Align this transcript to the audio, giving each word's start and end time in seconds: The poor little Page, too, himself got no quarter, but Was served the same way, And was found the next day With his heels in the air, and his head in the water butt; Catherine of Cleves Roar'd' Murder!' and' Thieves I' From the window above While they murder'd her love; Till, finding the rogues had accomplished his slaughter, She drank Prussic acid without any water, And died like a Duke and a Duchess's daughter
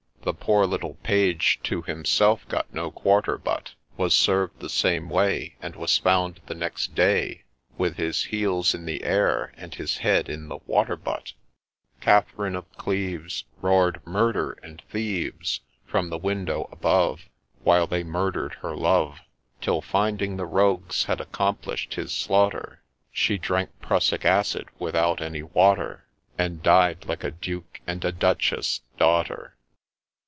The 0.23 0.33
poor 0.35 0.67
little 0.67 0.93
Page, 1.01 1.59
too, 1.63 1.81
himself 1.81 2.47
got 2.47 2.71
no 2.71 2.91
quarter, 2.91 3.39
but 3.39 3.73
Was 3.97 4.13
served 4.13 4.59
the 4.59 4.69
same 4.69 5.09
way, 5.09 5.55
And 5.63 5.75
was 5.75 5.97
found 5.97 6.41
the 6.45 6.53
next 6.53 6.93
day 6.93 7.41
With 7.75 7.97
his 7.97 8.25
heels 8.25 8.75
in 8.75 8.85
the 8.85 9.03
air, 9.03 9.51
and 9.57 9.73
his 9.73 9.97
head 9.97 10.29
in 10.29 10.47
the 10.47 10.59
water 10.67 10.95
butt; 10.95 11.33
Catherine 12.01 12.55
of 12.55 12.71
Cleves 12.77 13.45
Roar'd' 13.63 13.99
Murder!' 14.05 14.59
and' 14.63 14.83
Thieves 14.91 15.61
I' 15.63 15.89
From 15.91 16.11
the 16.11 16.19
window 16.19 16.69
above 16.71 17.27
While 17.63 17.87
they 17.87 18.03
murder'd 18.03 18.53
her 18.61 18.75
love; 18.75 19.21
Till, 19.59 19.81
finding 19.81 20.37
the 20.37 20.45
rogues 20.45 21.05
had 21.05 21.19
accomplished 21.19 21.95
his 21.95 22.15
slaughter, 22.15 22.83
She 23.11 23.39
drank 23.39 23.71
Prussic 23.81 24.23
acid 24.23 24.69
without 24.77 25.19
any 25.19 25.41
water, 25.41 26.05
And 26.37 26.61
died 26.61 27.05
like 27.07 27.23
a 27.23 27.31
Duke 27.31 27.79
and 27.87 28.05
a 28.05 28.11
Duchess's 28.11 28.81
daughter 28.99 29.55